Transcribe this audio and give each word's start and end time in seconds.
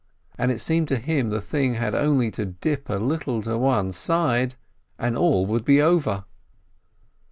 And 0.35 0.51
it 0.51 0.57
seemed 0.57 0.87
to 0.87 0.97
him 0.97 1.29
the 1.29 1.39
thing 1.41 1.75
had 1.75 1.93
only 1.93 2.31
to 2.31 2.47
dip 2.47 2.89
a 2.89 2.95
little 2.95 3.39
to 3.43 3.55
one 3.59 3.91
side, 3.91 4.55
and 4.97 5.15
all 5.15 5.45
would 5.45 5.63
be 5.63 5.79
over. 5.79 6.25